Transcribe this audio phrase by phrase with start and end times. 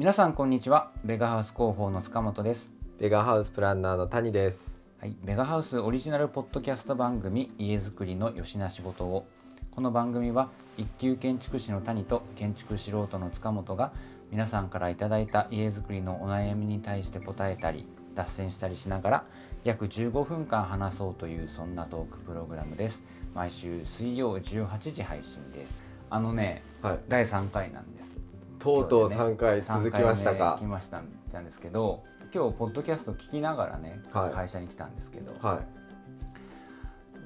[0.00, 0.92] 皆さんこんにちは。
[1.04, 2.70] ベガハウス広報の塚本です。
[2.98, 4.88] ベガハウスプランナーの谷です。
[4.98, 9.26] はい、ベガハウスオリジナルポッドキャスト番組家づくりのよしな仕事を。
[9.70, 10.48] この番組は
[10.78, 13.92] 一級建築士の谷と建築素人の塚本が
[14.30, 19.24] 皆さんからいただいた家づくりのお悩みに対して答えたり脱線したりしながら
[19.64, 23.02] 約15分間話そうというそんなトークプログラムです。
[23.34, 25.84] 毎週水曜18時配信です。
[26.08, 27.00] あのねはい。
[27.06, 28.19] 第3回なんです
[28.60, 34.32] とうとう今日でね3回続きました3か来ましたんですけど今日ポッドキャスト聞きながらね、はい。
[34.32, 35.58] 会社に来たんですけど、はい。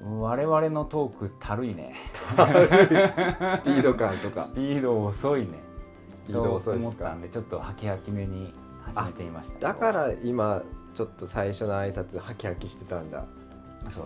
[0.03, 1.93] 我々のトークたるいね。
[2.31, 2.35] ス
[3.63, 4.45] ピード感とか。
[4.49, 5.59] スピード遅いね。
[6.11, 10.63] スピード遅いでと思ったすかんでちょっとハキハキめに始めてみましただから今
[10.95, 13.25] ちょっと最初の挨拶ハキハキしてたんだ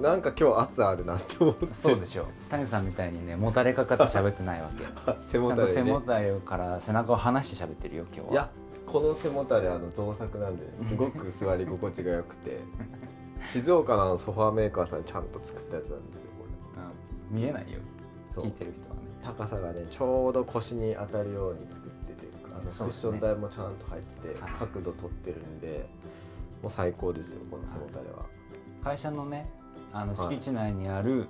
[0.01, 1.73] なんか今日圧あるなって思って。
[1.73, 2.27] そうでしょ。
[2.49, 4.83] 谷さんみたいにねもたれかかって喋ってないわけ。
[5.23, 8.31] 背ちゃんともたれね背もたれから背中を離して喋ってるよ今日は。
[8.31, 8.49] いや
[8.85, 12.59] この背もたれあの造作なんですごく座り心地が良くて。
[13.47, 16.45] 静岡のソファーメーカーさんちゃんと作ったやつなんですよこ
[17.31, 17.37] うん。
[17.37, 17.79] 見えないよ。
[18.35, 19.01] 聞いてる人はね。
[19.23, 24.51] 高さがねちょうど腰に当たるように作っててあのクッション材もちゃんと入ってて、はい。
[24.59, 25.87] 角度取ってるんで
[26.61, 28.25] もう最高ですよこの背もたれは、
[28.83, 29.49] 会社のね
[29.93, 30.35] あのはい。
[30.35, 31.27] 敷地内にある、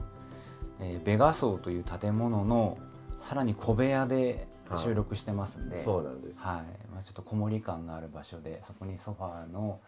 [0.79, 2.77] えーベガ層という建物の
[3.19, 4.47] さらに小部屋で
[4.77, 6.91] 収録してますんで、そうなんです、はい。
[6.93, 9.79] まあ、ちょっとこもり感のある場所でそこにソファーの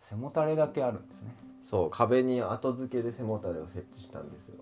[0.00, 1.34] 背もたれだけあるんですね。
[1.64, 4.54] そう壁に後付けで背もたれを設置したんですよ、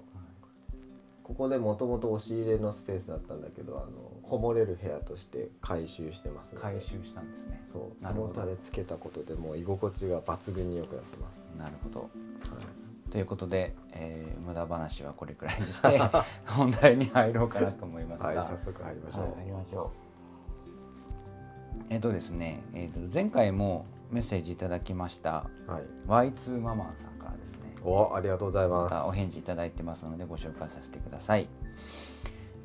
[1.22, 3.88] ここでもともと押し入れのスペースだったんだけどあの
[4.22, 6.62] こもれる部屋として改修してますので。
[6.62, 7.62] 回収したんですね。
[7.72, 12.00] そう背もたれつけたことでもう居心地が抜群に良くなってます、なるほど。
[12.00, 12.85] はい
[13.16, 15.98] ということで、えー無駄話はこれくらいにして
[16.46, 19.90] 本題に入ろうかなと思いますが、はい、早速入りましょう、はい、入りましょう。
[21.88, 26.30] えっ、とですね、えー、と前回もメッセージいただきましたはい。
[26.30, 27.74] Y2 ママンさんからですね。
[27.82, 31.48] おありがとうございまますたお返事いただいてますのでご紹介させてください。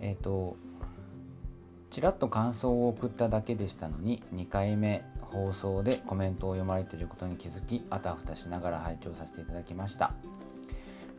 [0.01, 0.57] えっ、と
[1.91, 10.13] ちらっと感想を送っただけでしたのに2回目放送でコメントを読まれていることに気づきあたふたしながら拝聴させていただきました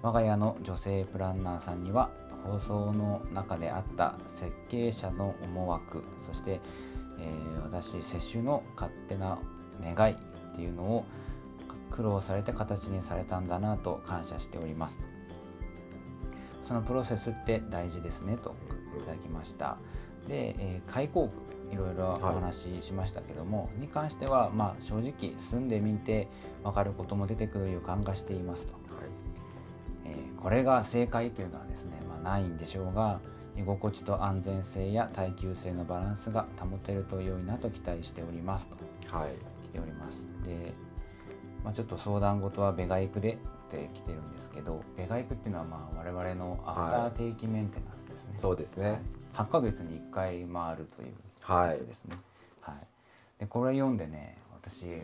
[0.03, 2.11] 我が家の女性プランナーさんには
[2.45, 6.61] 放送の中であった設計者の思惑そして、
[7.19, 9.39] えー私接種の勝手な
[9.81, 10.17] 願いっ
[10.55, 11.05] ていうのを
[11.91, 14.99] 苦労されて形にされたんだなと感謝しております。
[14.99, 15.05] と
[16.69, 18.55] そのプロセスって大事ですねと
[18.99, 19.79] いただきました。
[20.29, 21.33] で、えー開口部
[21.73, 26.29] いろいろお話ししましたけども、に関してはまあ正直住んでみて
[26.63, 28.82] 分かることも出てくる予感がしていますと、えー
[30.43, 33.21] これが正解というのはですね、まあ、ないんでしょうが
[33.57, 39.17] 居心地と安全性や耐久性のバランスが保てると良いなと期待しておりますと。
[39.17, 39.31] はい。
[39.69, 40.27] 来ております。
[40.45, 40.73] で、
[41.63, 43.37] まあ、ちょっと相談事はベガイクでっ
[43.71, 46.81] て来てるんですけどベガイクっていうのはまあ我々のアフ
[47.17, 49.01] ター定期メンテナンスですね、そうですね。
[49.35, 52.17] 8ヶ月に1回回るというはいやつですね、
[52.61, 52.77] はい。
[53.39, 55.03] でこれ読んでね私全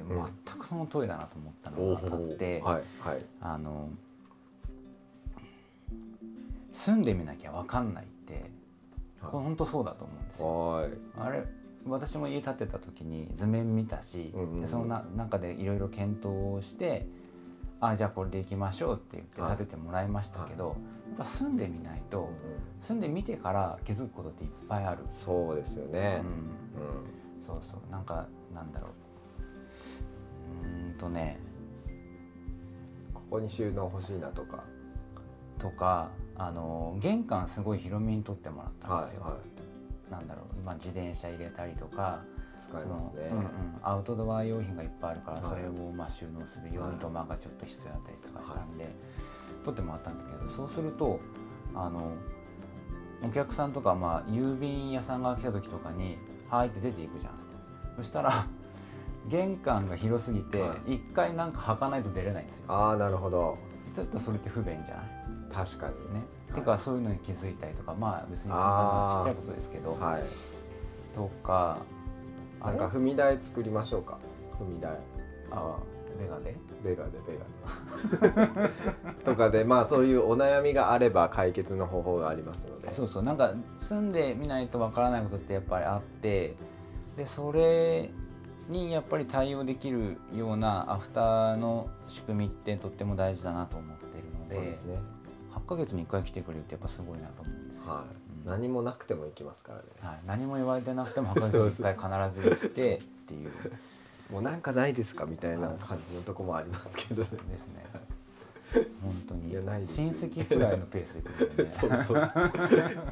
[0.59, 2.83] くその通りだなと思ったのがあって、はい。
[3.01, 3.25] はい。
[3.41, 3.89] あの
[6.89, 8.51] 住んでみなきゃ分かんないって
[9.21, 10.47] これ本当そうだと思うんですよ。
[10.47, 10.91] はい。
[11.19, 11.45] あれ
[11.87, 14.61] 私も家建てた時に図面見たし、うんうんうん。
[14.63, 17.07] でそのな中でいろいろ検討をして
[17.81, 19.57] あじゃあこれでいきましょうって言ってはい。
[19.59, 20.77] 建ててもらいましたけど、
[21.11, 22.31] やっぱ住んでみないと
[22.81, 26.25] 住んでみてから気づくことっていっぱいある、そうですようね、ん、うん。
[27.47, 27.91] そうそう。
[27.93, 28.91] なんかなんだろう。
[30.65, 31.39] うーんとね。
[33.13, 34.65] ここに収納欲しいなとか。
[35.59, 39.33] とかあの玄関すごい広めに取ってもらったんですよ、はい
[40.11, 42.23] なんだろう、まあ、自転車入れたりとか
[42.59, 43.29] 使いますね。
[43.31, 43.47] うんうん、
[43.83, 45.55] アウトドア用品がいっぱいあるからはい。
[45.57, 46.95] それをまあ収納するようはい。
[46.95, 48.89] に土間がちょっと必要だったりとかしたんで、
[49.67, 51.21] 取ってもらったんだけどそうすると
[51.75, 52.15] あの
[53.23, 56.17] お客さんとか、まあ、郵便屋さんが来た時とかに
[56.49, 57.53] 「はい」って出ていくじゃないですか。
[57.99, 58.47] そしたら
[59.29, 62.65] 玄関が広すぎては一回なんか履かないと出れないんですよ。
[62.69, 63.59] ああなるほど。
[63.93, 65.18] ちょっとそれって不便じゃない？
[65.53, 66.61] 確かにね、はい。
[66.61, 70.23] てかそういうのに気づいたりとかまあ別にそんなちっちゃいことですけど、はい。
[71.15, 71.79] とか
[72.65, 72.87] なんか？
[72.89, 74.19] 踏み台作りましょうか。
[74.61, 74.99] 踏み台。
[75.51, 75.77] あ
[76.19, 76.57] ベガで？
[76.83, 78.71] ベガでベガで。
[79.25, 82.93] とかでまあそういうお悩みがあれば解決の方法がありますので。
[82.95, 83.23] そうそう。
[83.23, 86.57] なんか住んでみないとわからないことってやっぱりあって
[87.17, 88.11] でそれ
[88.69, 94.55] にやっぱり対応できるようなアフターの仕組みってとっても大事だなと思っているので。
[94.55, 94.97] そうですね。
[94.97, 95.18] 8
[95.69, 103.51] ヶ月に1回来てくれるってやっぱすごいなと思うんですよ、はうん何もなくても行きますからね、はい、何も言われてなくても博物一回必ず行ってっていう。
[104.33, 107.85] もうなんかないですかみたいな感じのとこもありますけど、ね、ですね。
[109.03, 109.53] 本当に。
[109.55, 112.33] 親戚くらいのペースでねそうそう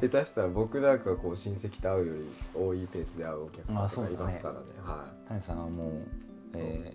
[0.01, 5.91] 下手したら僕なんかこう親戚と会うより多いペースで会うお客さんとかいますからね、ね、はい、谷さんはもう、
[6.53, 6.93] え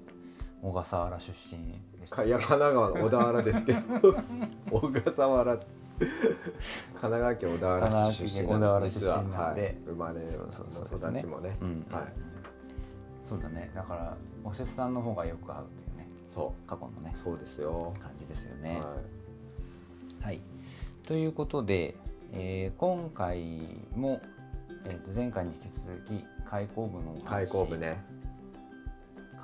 [0.63, 3.79] ー、小笠原出身でしたいや神奈川の小田原ですけど。
[4.71, 5.57] 小笠原。
[5.99, 6.11] 神
[7.01, 11.57] 奈川県小田原市出身なんで実は、はい、生まれの育ちもね、
[11.91, 12.05] はい、
[13.25, 13.71] そうだね。
[13.75, 16.09] だからおせつさんの方がよく会うというね。
[16.29, 16.69] そう。
[16.69, 17.15] 過去のね。
[17.23, 17.95] そうですよ。
[18.01, 18.81] 感じですよね。
[18.81, 20.41] はい、はい、
[21.07, 21.97] ということで、
[22.33, 24.21] えー、今回も、
[24.87, 28.03] えー、と前回に引き続き開口部の開口部ね。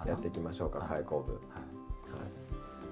[0.07, 1.43] やっていきましょうか開口部、はい、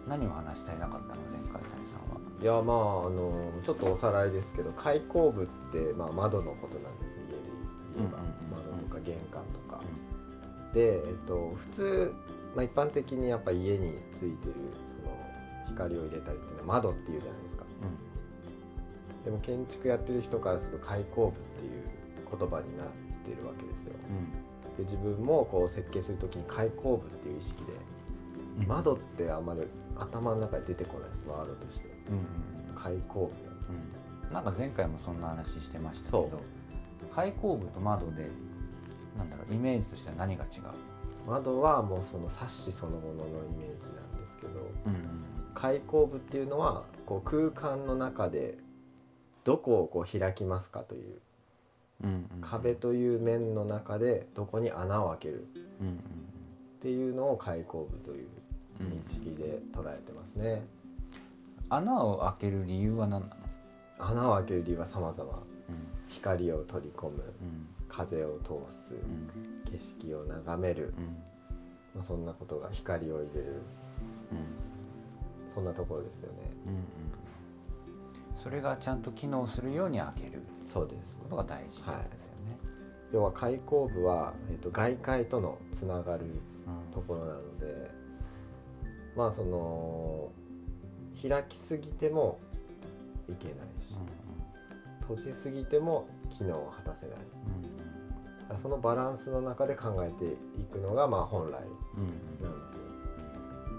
[0.06, 2.20] 何を話したいなかったの前回谷さんは。
[2.40, 7.32] いやまああのちょっとおさらいですけど開口部って、まあ、窓のことなんです家で
[7.96, 8.18] 言えば、
[8.50, 9.82] 窓とか玄関とか。
[9.82, 12.14] うん、で、えっと、普通
[12.56, 14.54] まあ、一般的にやっぱ家についてる
[14.88, 15.14] その
[15.66, 17.64] 光を入れたりっていうのは窓っていうじゃないですか、
[19.20, 21.84] うん、でも建築やってる人からすると開口部っていう
[22.30, 22.86] 言葉になっ
[23.26, 27.72] てるわけですよ、うん、で自分もこう設計する時に開口部っていう意識で、
[28.60, 29.60] うん、窓ってあんまり
[29.98, 33.30] 頭の中で出てこないですワードとして、うん、開口
[34.30, 34.40] 部な。
[34.40, 34.44] ん。
[34.44, 36.40] か前回もそんな話してましたけど
[37.14, 38.28] 開口部と窓で
[39.16, 40.62] なんだろうイメージとしては何が違う？
[41.26, 44.94] 窓はもうその冊子そのもののイメージなんですけど、うん、
[45.54, 48.58] 開口部っていうのはこう空間の中で
[49.44, 51.20] どこをこう開きますかという、
[52.04, 55.46] うんうん、壁という面の中でどこに穴を開ける
[56.78, 58.28] っていうのを開口部という
[58.80, 60.62] 認識で捉えてますね。
[61.68, 63.34] 穴を開ける理由は何なの？
[63.98, 65.40] 穴を開ける理由は様々、うん、
[66.06, 67.22] 光を取り込む、
[67.88, 68.92] 風を通す、
[69.70, 70.94] 景色を眺める、
[71.94, 73.62] まあ、そんなことが光を入れる、
[75.46, 76.82] そんなところですよね、うんうん、
[78.36, 80.42] それがちゃんと機能するように開ける。
[80.66, 81.16] そうです。
[81.16, 82.06] ことが大事ですよね、はい、
[83.14, 86.26] 要は開口部は、えーと、外界とのつながる
[86.92, 87.88] ところなので、うん、
[89.16, 90.30] まあその
[91.20, 92.38] 開きすぎても
[93.28, 94.06] いけないし、うんうん、
[95.00, 97.76] 閉じすぎても機能を果たせない、うん
[98.62, 101.54] そのバランスの中で考えていくのがまあ本来
[102.40, 102.82] なんですよ。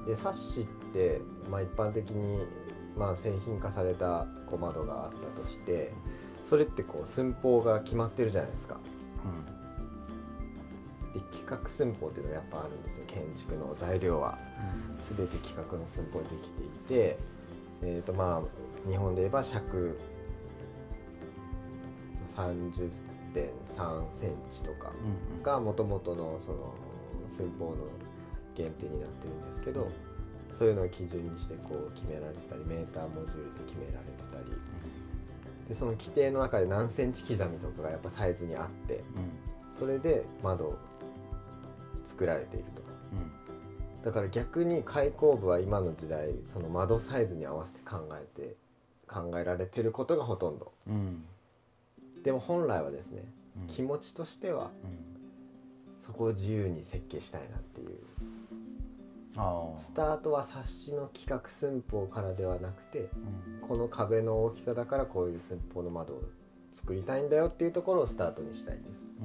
[0.07, 2.45] でサッシって、まあ、一般的に
[2.97, 5.93] まあ製品化された小窓があったとして
[6.45, 8.77] それってこう寸法が決まってるじゃないですか。
[11.19, 14.37] で企画寸法っていうのがやっぱあるんですよ建築の材料は。
[15.01, 17.17] 全て企画の寸法でできていて、
[17.83, 19.97] えーとまあ、日本で言えば尺
[22.35, 22.91] 30
[23.33, 24.91] 1.3センチとか
[25.43, 26.73] がもともとのその
[27.29, 27.75] 寸法の
[28.55, 29.91] 限定になってるんですけど
[30.53, 34.57] そういうのを基準にしてこう決められてたりメーターモジュールで決められてたり。
[35.67, 39.03] でその規定の中で何センチ刻みとかがやっぱサイズにあって
[39.73, 40.79] それで窓
[42.07, 42.81] 作られていると。
[44.03, 48.55] だから逆に開口部は今の時代その窓サイズに合わせて考えて
[49.07, 51.25] 考えられてることがほとんど、うん、
[52.23, 53.23] でも本来はですね、
[53.61, 54.69] うん、気持ちとしては、
[55.99, 57.97] そこを自由に設計したいなっていう。
[59.77, 63.09] スタートは冊子の企画寸法からではなくて、
[63.67, 66.23] この壁の大きさだからこういう寸法の窓を
[66.73, 69.15] 作りたいんだよっていうところをスタートにしたいです、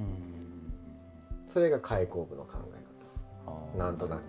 [1.53, 3.77] それが開口部の考え方。
[3.77, 4.21] なんとなく。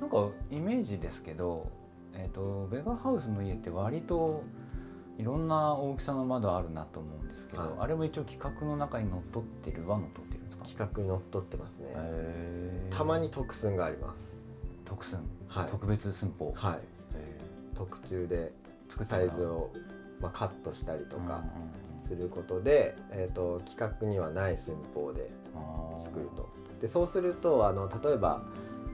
[0.00, 1.68] なんかイメージですけど、
[2.14, 4.44] えーとベガハウスの家って割と
[5.18, 10.64] いろんな大きさの窓あるなと思うんですけど、はい、あれも一応企画の中にのっとってるはのっとってるんですか？
[10.64, 11.88] 企画にのっとってますね。
[12.90, 14.64] たまに特寸があります。
[14.84, 15.18] 特寸、
[15.48, 16.52] はい、特別寸法？
[16.54, 16.80] はい。
[17.74, 18.52] 特注で
[19.02, 19.70] サイズを、
[20.20, 21.42] まあ、カットしたりとか
[22.06, 25.30] することで、えーと、企画にはない寸法で
[25.98, 26.48] 作ると。
[26.80, 28.42] でそうするとあの例えば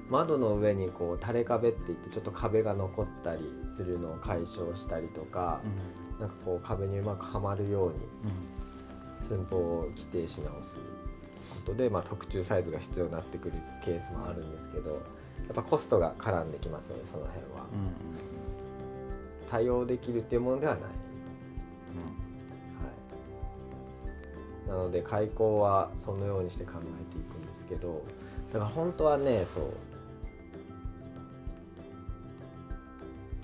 [0.09, 5.61] 窓の上にこう垂れ壁っていってちょっと壁が残ったりするのを解消したりとか、
[6.21, 7.97] なんかこう壁にうまくはまるように
[9.21, 10.77] 寸法を規定し直す
[11.51, 14.97] ことで、まあ、特注サイズが必要になってくるケースもあるんですけどや
[15.53, 17.67] っぱコストが絡んできますよねその辺は、
[19.45, 20.95] うん、対応できるっていうものではない、うん、はい、
[24.67, 28.03] なので開口はそのようにして考えていくんですけど
[28.53, 29.65] だから本当はねそう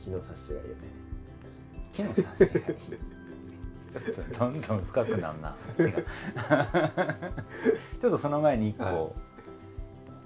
[0.03, 0.81] 木の冊子がいいよね。
[1.93, 2.77] 木の冊子がいい。
[3.93, 7.15] ちょっとどんどん深くなるな話が。
[8.01, 9.13] ちょっとその前に一個、はい、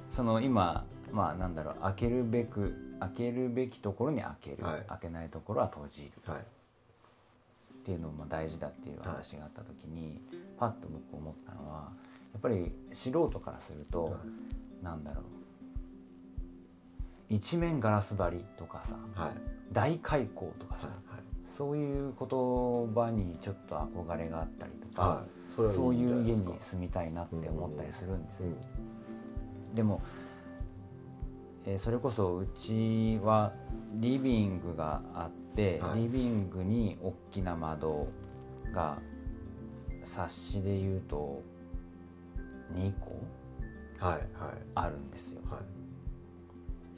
[0.08, 6.44] その今まあなんだろう開けるべく開けるべきところに開ける、はい、開けないところは閉じる、はい、
[7.86, 10.20] っていうのも大事だっていう話があった時に、
[10.58, 11.92] パッと僕思ったのは
[12.32, 15.24] やっぱり素人からすると、はい、なんだろう。
[17.28, 19.30] 一面ガラス張りとかさ、はい、
[19.72, 20.96] 大開口とかさ、はい、
[21.56, 25.22] そういう言葉にちょっと憧れがあったりとか、
[25.54, 28.46] そそういう家に住みたいなって思ったりするんですよ。
[29.68, 30.02] うん、でも
[31.66, 33.52] えー、それこそうちは
[33.94, 38.06] リビングがあって、はい、リビングに大きな窓
[38.72, 38.98] が
[40.04, 41.42] 冊子でいうと
[42.74, 43.20] 2個
[44.74, 45.58] あるんですよ、は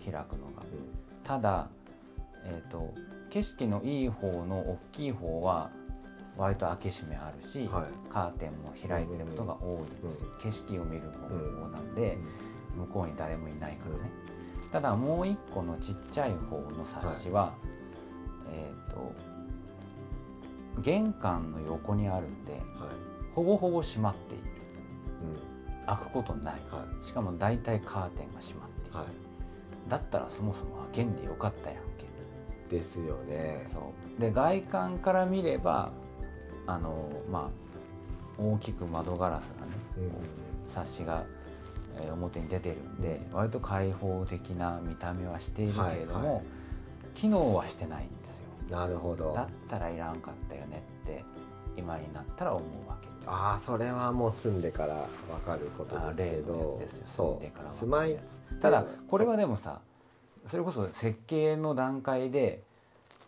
[0.01, 0.63] い、開くのが。
[1.25, 1.69] ただ、
[2.45, 2.93] えーと、
[3.31, 5.71] 景色のいい方の大きい方は
[6.37, 12.19] 割と開け閉めあるし、はい、カーテンも開いてることが多いんですよ、景色を見る方なんで、
[12.77, 14.28] 向こうに誰もいないからね。
[14.73, 17.53] ただもう一個のちっちゃい方の冊子は、はい、
[18.53, 19.13] えっ、ー、と
[20.83, 22.63] 玄関の横にあるんで、はい、
[23.35, 24.45] ほぼほぼ閉まっている、
[25.81, 28.99] うん、開くことない、はい、しかも大体カーテンが閉まっている、
[29.89, 32.09] だったらそもそも開けんでよかったやんけ。
[32.69, 33.67] ですよね。
[33.69, 34.21] そう。
[34.21, 35.91] で外観から見れば
[36.67, 37.51] あのま
[38.39, 41.25] あ大きく窓ガラスがね、うん、冊子が
[42.01, 46.35] え表に出てるんで割と開放的な見た目はしているけれども、はい。
[46.37, 46.45] はい、
[47.15, 48.45] 機能はしてないんですよ。
[48.71, 49.33] なるほど。
[49.35, 51.25] だったらいらんかったよねって
[51.77, 56.81] 今になったら思うわけああそれはもう住んでから分かることですけど。
[57.07, 58.19] 住んでから住まい。
[58.61, 59.81] ただこれはでもさ
[60.47, 62.63] それこそ設計の段階で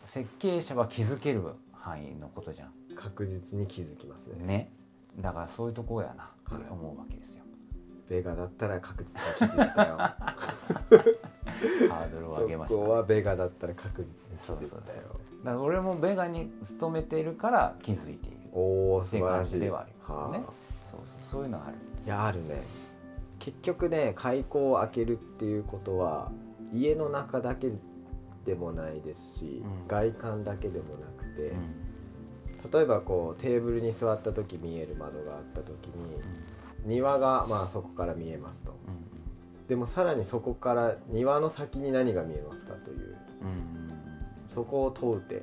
[0.05, 2.73] 設計者は気づける範囲のことじゃん。
[2.97, 4.45] 確実に気づきますね。
[4.45, 4.73] ね。
[5.19, 6.25] だからそういうところやな
[6.57, 7.40] って思うわけですよ、
[8.11, 9.97] ベガだったら確実に気づいたよ。
[9.97, 15.21] ハードルを上げました、ね、そこはベガだったら確実に気づいたよ。
[15.45, 18.39] だから俺もベガに勤めているから気づいている。
[18.53, 19.61] おお素晴らしい。
[19.61, 20.53] ではありますね、はあ、
[20.83, 22.65] そうそうそういうのはあるいやあるね。
[23.39, 26.33] 結局ね開口を開けるっていうことは
[26.73, 27.71] 家の中だけ
[28.45, 31.43] でもないですし、うん、外観だけでもなくて、
[32.65, 36.50] うん、例えばこうテーブルに座った時見える窓があった時に、うん
[36.85, 43.93] 庭がまあそこから見えますと、うん、でもさらにそこから庭の先に何が見えますかという、うん、
[44.47, 45.43] そこを問うて。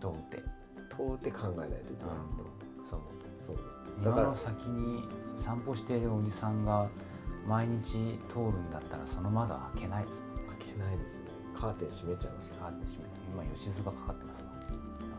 [0.00, 0.42] 問うて。
[0.88, 2.44] 問うて考えないといけないと、
[2.88, 3.00] そう
[3.46, 4.04] そう。
[4.04, 5.04] だから先に
[5.36, 6.88] 散歩しているおじさんが
[7.46, 10.22] 毎日通るんだったらその窓は開けないです。
[10.58, 11.24] 開けないですね。
[11.58, 13.08] カーテン閉めちゃいますカーテン閉め
[13.44, 14.48] 今吉津がかかってますわ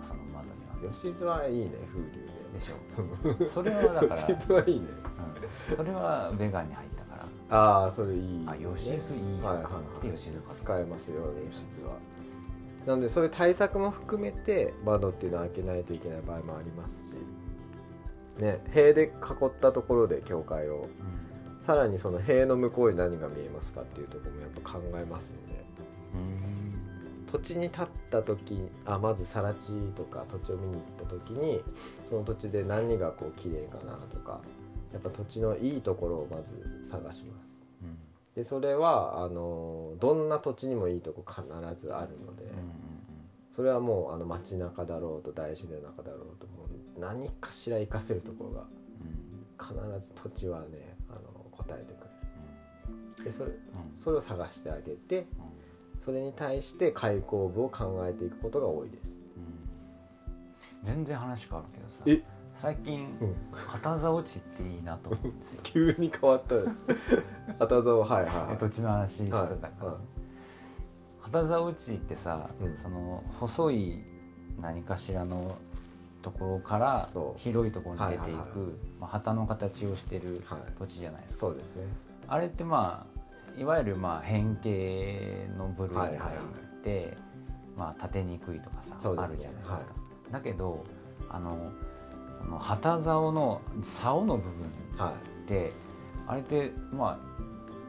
[0.02, 0.94] その窓には。
[0.94, 4.88] 吉津はいいね風流ででしょ それはだから吉はいいね、
[5.70, 7.26] うん、それはベガンに入ったから。
[7.52, 9.70] ああそれいい、ね、あ吉津いいやはいは
[10.02, 11.98] い、で吉津使えますよ吉津は。
[12.86, 17.16] なんでそういう対策も含めて窓っていうのは開けないといけない場合もありますし。
[18.40, 20.88] ね塀で囲ったところで境界を、
[21.56, 25.66] うん、さらにその塀の向こうに何が見えますかっていうところもやっぱ考えますよね
[27.32, 31.62] 土地に立った時あまず更地とか土地を見に行った時に
[32.10, 34.42] その土地で何がこう綺麗かなとか
[34.92, 37.62] やっぱ土地のいいところをまず探します。
[37.84, 37.98] うん、
[38.36, 41.44] でそれはあのどんな土地にもいいとこ必
[41.80, 42.46] ずあるので、
[43.52, 48.66] それはもうあの街中だろうと大自然の中だろうともう何かしら活かせるところが
[49.60, 50.66] 必ず土地はね
[51.08, 51.22] あの
[51.52, 52.06] 答えてく
[53.18, 53.24] れる。
[53.24, 53.52] でそれ,、
[53.98, 55.28] それを探してあげて、
[56.10, 59.40] それに対して開口部を考えていくことが多いです、う
[60.82, 61.80] ん、全然話変わるけ
[62.12, 62.26] どさ
[62.56, 65.62] 最近、うん、旗竿地っていいなと思うんですよ。
[65.64, 66.56] 急に変わった
[67.60, 69.96] 旗竿はいはい土地の話してたから、はいはい、
[71.20, 74.04] 旗竿地ってさ、うん、その細い
[74.60, 75.58] 何かしらの
[76.24, 80.44] ところから広いところに出ていく、まあ、旗の形をしてる
[80.80, 81.84] 土地じゃないですか、はい、そうですね。
[82.28, 83.19] あれってまあ
[83.58, 87.18] いわゆるまあ変形の部類に入って、
[87.78, 89.94] まあ、立てにくいとかさ、ね、あるじゃないですか。
[89.94, 90.86] はい、だけど
[91.30, 91.72] あの
[92.42, 95.72] その旗竿の竿の部分って、はい、
[96.28, 97.20] あれってま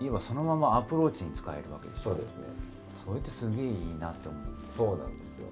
[0.01, 2.03] あいわばそのままアプローチに使えるわけでしょ。
[2.03, 2.45] そうですね。
[3.05, 4.43] それってすげえいいなって思う。
[4.71, 5.47] そうなんですよ。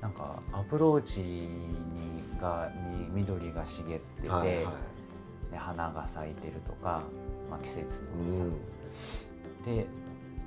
[0.00, 2.06] なんかアプローチに
[2.40, 4.64] がに緑が茂ってて、はいはい、
[5.52, 7.02] ね、花が咲いてるとか、
[7.50, 8.75] まあ、季節のさ、うん
[9.64, 9.86] で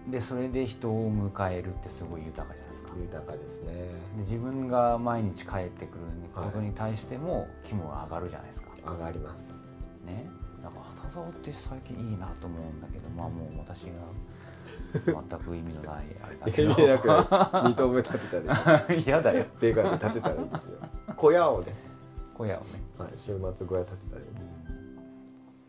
[0.10, 2.89] でそれで人を迎えるってすごい豊かじゃないですか。
[3.00, 3.74] 豊かですね。
[3.74, 6.00] で自分が毎日帰ってくる
[6.34, 9.77] ことに対しても気分が上がるじゃないですか、上がります。
[10.06, 10.29] ね。
[10.63, 13.91] なんか旗竿って最近いいなと思うんだけどまあもう私が
[15.06, 16.72] 全く意味のないあれだけど。
[16.72, 17.08] 意味なく
[17.68, 19.46] 二頭目立てたり 嫌だよ。
[19.60, 20.77] ベガで立てたらいいんですよ。
[21.15, 21.74] 小屋をね。
[22.34, 24.59] 小屋をね、はい、週末小屋立てたり、うん、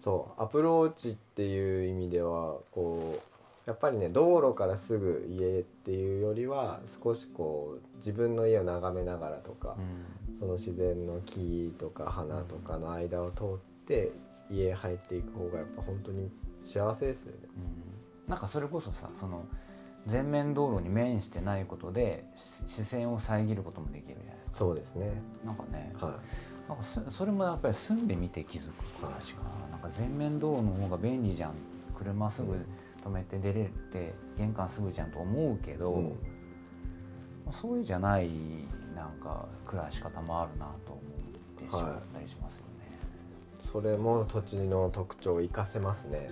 [0.01, 3.21] そうアプローチっていう意味ではこ
[3.67, 13.47] うやっぱりね道路からすぐ家っていうよりは少しこう自分の家を眺めながらとか、うん、その自然の木とか花とかの間を通っ
[13.87, 14.13] て
[14.51, 16.31] 家入っていく方がやっぱ本当に
[16.65, 17.49] 幸せですよね。
[18.27, 19.45] うん、なんかそれこそさその
[20.07, 22.25] 全面道路に面してないことで
[22.67, 24.65] 視線を遮ることもできるじゃないですか。
[24.65, 25.23] そうですね。
[25.45, 26.13] なんかね、はい、
[26.71, 29.51] なんかそれもやっぱり住んでみて気づく話かな。
[29.51, 31.53] はい、なんか全面道路の方が便利じゃん。
[31.99, 32.67] 車すぐ、うん
[33.01, 36.13] 止めて出れて玄関すぐじゃんと思うけど、うん、
[37.61, 38.29] そういうじゃない
[38.95, 41.03] なんか暮らし方もあるなと思っ
[41.57, 42.99] てしまったりしますよね。
[43.59, 46.31] はい、それも土地の特徴を生かせますね。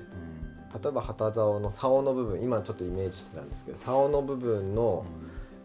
[0.75, 5.05] うん、例えば旗竿の竿の部分今ちょっとイメージしてたんですけど竿の部分の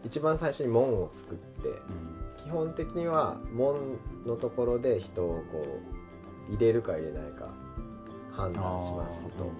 [0.04, 5.80] 一番最初に門を作って、うん、基本的には門のところで人をこ
[6.50, 7.48] う入れるか入れないか
[8.32, 9.50] 判断しますと。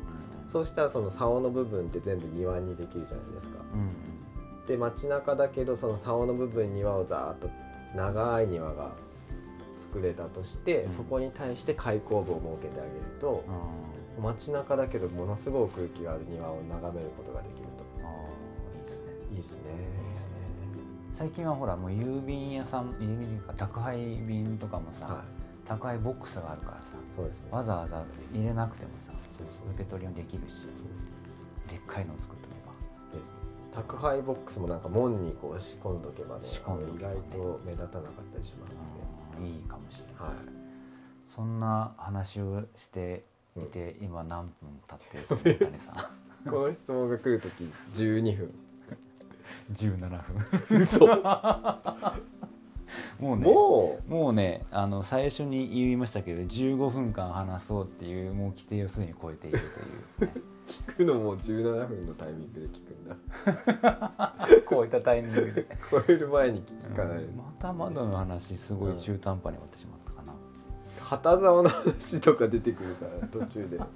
[0.47, 3.59] そうしたらその竿の部分って全部庭にできるじゃないですか。
[3.73, 7.49] うん、で街中だけどその竿の部分庭をざーっと
[7.97, 8.93] 長い庭が
[9.79, 13.45] 作れたとして、うん、そこに対して開口部を設けてあげると、
[14.19, 17.85] うん、街中だけどものすごく空気がある庭を眺めることができると。
[18.03, 18.11] あ
[18.81, 19.13] いいですね。
[19.33, 20.34] いいですね。
[21.15, 25.23] 最近はほらもう郵便屋さん郵便か宅配便とかもさ、は
[25.65, 29.71] い、宅配ボックスがあるからさそうです、ね、わざわざ入れなくてもさそうそう。
[29.75, 30.67] 受け取りもできるし
[31.69, 33.17] でっかいのを作っておけば。
[33.17, 33.33] です
[33.73, 38.77] 宅配ボックスもなんか門にこう仕込んどけばね仕込んどけば、ね、意外と目立たなかったりします
[39.39, 40.35] ので、いいかもしれない、はい、
[41.27, 43.25] そんな話をして
[43.57, 46.11] いて、うん、今何分経ってると思ったねさ
[46.49, 48.64] この質問が来る時12分
[49.73, 50.21] 17分。
[50.79, 51.07] 嘘。
[53.19, 54.11] もうねもう？
[54.11, 59.59] もうねあの最初に言いましたけど15分間話そうっていうもう規定をすでに超えている
[60.19, 63.17] という、ね、 聞くのも17分のタイミングで聞くんだ。
[64.69, 65.67] 超えたタイミングで。
[65.91, 70.35] 超える前に聞かない、うん、またまだの話すごい中途半端に終わってしまったかな、
[71.01, 73.79] 旗竿の話とか出てくるから途中で。
[73.79, 73.89] ま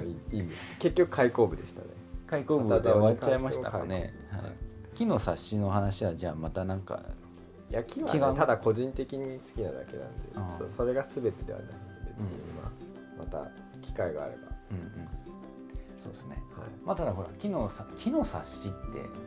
[0.00, 0.64] あいいいいんです。
[0.78, 1.88] 結局開口部でしたね
[2.32, 4.52] 開口部で終わっちゃいましたかね、はい。
[4.94, 7.02] 木の冊子の話はじゃあまたなんか
[7.70, 13.50] いや木は、ね、ただ個人的に好きなだけなんでそそれが全てではないので別に、まあ、また
[13.82, 14.38] 機会があれば、
[14.70, 15.08] うんうん、
[16.02, 16.68] そうですね、はい。
[16.86, 18.76] まあ、ただほら木の木の冊子って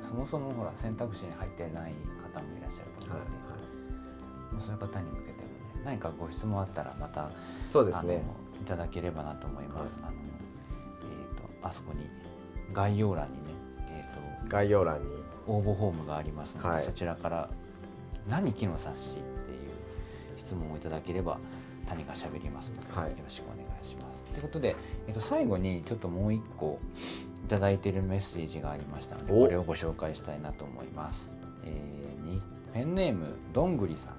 [0.02, 1.94] そもそもほら選択肢に入ってない
[2.34, 5.46] 方もいらっしゃると思うので、はいはい、そういう方に向けてもね
[5.86, 7.30] 何かご質問あったらまた
[7.70, 8.24] そうですね。
[8.60, 10.18] いただければなと思います、はい、あの
[11.04, 12.10] えーと、あそこに
[12.76, 13.40] 概要欄にね、
[13.90, 17.50] えーと概要欄に応募フォームがありますので、はい、そちらから
[18.30, 19.30] 「何木の冊子?」っていう
[20.38, 21.38] 質問をいただければ
[21.88, 24.24] 谷がしゃべりますので、はい、よろしくお願いします。
[24.24, 24.76] ということで、
[25.08, 26.80] えっと、最後にちょっともう一個
[27.48, 31.34] 頂いているメッセージがありましたのでこれをご紹介したいなと思います。
[31.64, 32.42] えー、に
[32.74, 34.18] ペンネームどんぐりさん、は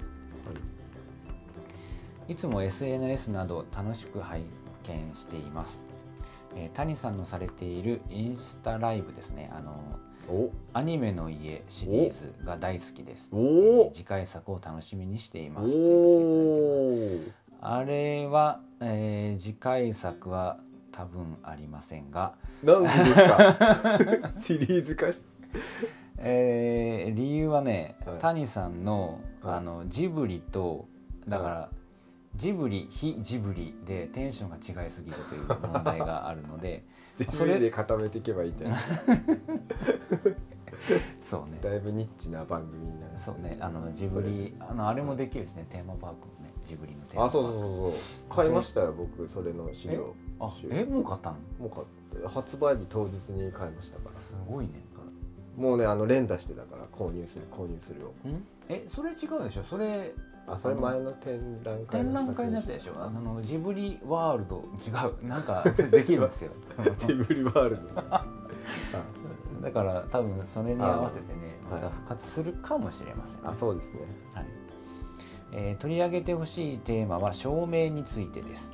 [2.28, 4.46] い、いつも SNS など楽しく拝
[4.84, 5.82] 見しています。
[6.56, 9.50] えー、谷さんのされているインスタライブですね。
[9.54, 9.74] あの
[10.72, 15.72] アニメの家シリーズが大好きです、えー、次回作を楽しみにしています
[17.60, 20.58] あれは、えー、次回作は
[20.90, 22.34] 多分ありませんが。
[22.64, 23.14] 何でです
[24.24, 24.30] か？
[24.36, 25.22] シリーズ化し
[26.18, 30.86] えー、理由はね、はい、谷さんのあのジブリと
[31.28, 31.76] だから、はい、
[32.36, 36.84] ジブリ非ジブリでテンションが違いすぎるという問題があるので
[37.32, 38.78] それで固めていけばいいんじゃない
[41.20, 41.58] そうね。
[41.62, 43.56] だいぶニッチな番組になるそうね。
[43.60, 47.38] あのジブリあのあれもできるしねテーマパークもねジブリのテーマパーク。
[47.38, 48.36] あそうそうそうそう。
[48.36, 50.14] 買いましたよ僕それの資料。
[50.38, 50.84] あえ？
[50.84, 51.36] もう買ったの？
[51.58, 54.16] もう買って発売日当日に買いましたから。
[54.16, 54.72] すごいね。
[55.56, 58.12] もうねあの連打してたから購入する購入するを。
[58.68, 58.84] え？
[58.86, 59.62] それ違うでしょ？
[59.64, 60.12] それ
[60.48, 62.92] あそれ前の展覧会展覧会のやつでしょ？
[62.98, 64.90] あのジブリワールド違
[65.24, 65.26] う。
[65.26, 66.52] なんかできるんですよ。
[66.98, 67.82] ジブリワールド。
[69.62, 74.00] だから多分それに合わせてねまた復活するかもしれません、ね、あそうですね、
[74.34, 74.46] はい。
[75.52, 78.72] えー、取り上げてほしいテーマは照明についてです。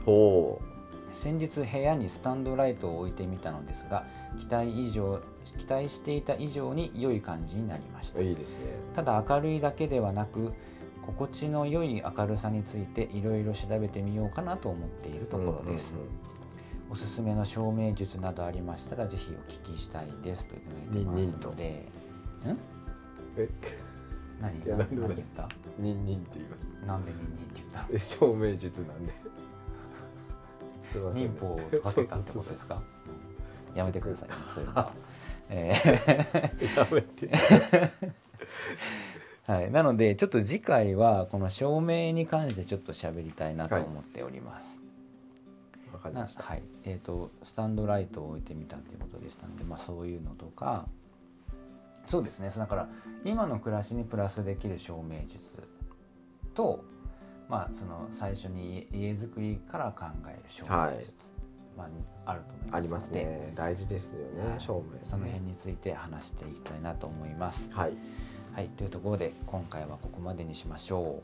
[1.12, 4.06] 先日部屋にスタンドライトを置いてみたのですが
[4.38, 5.20] 期待以上
[5.58, 8.20] 期待していた以上に良い感じになりました。
[8.20, 8.74] いいですね。
[8.94, 10.52] ただ明るいだけではなく
[11.06, 16.12] 心地の良い明るさについていろいろ調べてみようかなと思っているところです、うんうんうん。
[16.92, 21.64] おすすめの照明術などありましたらぜひお聞きしたいですといただいてますので。
[21.64, 21.88] ん
[23.36, 23.48] え？
[24.40, 24.58] 何？
[24.58, 25.48] いやなんでもない何言った？
[25.78, 27.86] ニンニンって言いましたなんでニンニンって言った？
[27.92, 29.12] え照明術なんで。
[30.92, 32.82] すいません、ね、忍法をかけたってことですか？
[33.74, 34.74] やめてくださいねそういうの。
[34.76, 34.92] は、
[35.48, 35.72] え
[36.76, 37.90] やめてー
[39.46, 44.80] はい、なのでちょっと次回はこの照明に関してちょっと喋りたいなと思っております、
[45.92, 46.44] わかりなました。
[46.44, 46.62] はい。
[46.84, 50.86] えー、とスタンドライトを置いてみたということでしたので、まあ、そういうのとか。
[52.06, 52.52] そうですね。
[52.56, 52.88] だから
[53.24, 55.68] 今の暮らしにプラスできる照明術
[56.54, 56.84] と、
[57.48, 61.14] まあ、その最初に家家づくりから考える照明術、
[61.76, 61.88] ま
[62.26, 63.52] あ、あると思いますありますね。
[63.56, 64.60] 大事ですよね、はい。
[64.60, 65.00] 照明ね。
[65.04, 67.72] その辺について話していきたいなと思います。
[67.72, 67.96] はい
[68.54, 71.22] はい、というところで今回はここまでにしましょ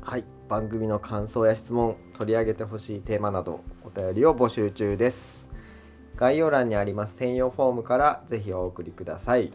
[0.00, 5.50] はい番組の感想や質問取り上げてほしいテーマなどお便りを募集中です。
[6.16, 9.44] 概要欄にあります専用フォームからぜひお送りください。
[9.46, 9.52] う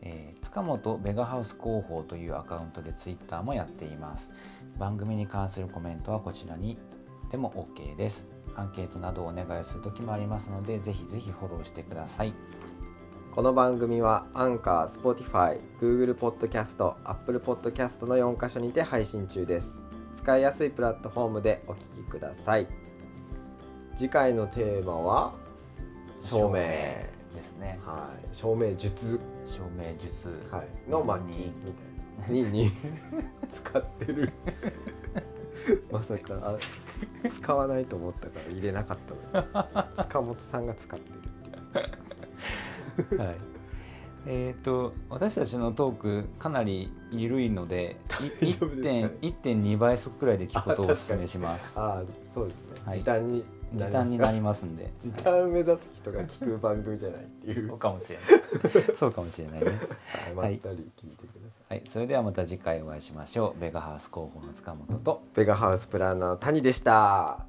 [0.00, 4.30] えー塚本ベガハウス広報というアカウントでツイッターもやっています。
[4.78, 6.78] 番組に関するコメントはこちらに
[7.30, 8.26] でも OK です。
[8.56, 12.34] アンケートなどをお願いする時もありますのでぜひぜひフォローしてください
[13.34, 19.82] この番組はアンカー、Spotify、Google Podcast、Apple Podcast の4カ所にて配信中です。
[20.14, 22.66] 使いやすいプラットフォームでお聞きください。
[23.96, 25.32] 次回のテーマは
[26.20, 26.56] 照明
[27.34, 27.80] ですね。
[27.86, 28.36] はい。
[28.36, 29.18] 照明術。
[29.46, 30.90] 照明術、はい。
[30.90, 32.34] の巻にみたいな。
[32.34, 32.70] にに。
[33.50, 34.30] 使ってる。
[35.90, 36.58] まさかあ
[37.26, 38.98] 使わないと思ったから入れなかっ
[39.32, 39.94] たのに。
[39.94, 41.20] 塚本さんが使ってるっ
[41.72, 42.01] ていう
[43.18, 43.36] はい。
[44.24, 47.96] えー、と私たちのトークかなり緩いので
[48.40, 51.78] い大丈夫ですかね？1.2倍速くらいで聞くことをお勧めします。
[51.80, 52.02] ああ
[52.32, 52.98] そうですね、はい。
[52.98, 54.92] 時短に時短になりりますんで。
[55.00, 58.96] 時短目指す人が聞く番組じゃないっていそううかもしれない。
[58.96, 59.66] そうかもしれない ね。
[59.66, 60.34] はい。
[60.34, 61.82] まったり聞いてください、はい。
[61.86, 63.60] それではまた次回お会いしましょう。
[63.60, 65.22] ベガハウス広報の塚本と。
[65.34, 67.46] ベガハウスプランナーの谷でした